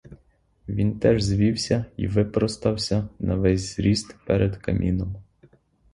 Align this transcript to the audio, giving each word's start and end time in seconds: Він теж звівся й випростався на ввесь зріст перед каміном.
Він 0.67 0.99
теж 0.99 1.23
звівся 1.23 1.85
й 1.97 2.07
випростався 2.07 3.07
на 3.19 3.35
ввесь 3.35 3.75
зріст 3.75 4.15
перед 4.25 4.57
каміном. 4.57 5.15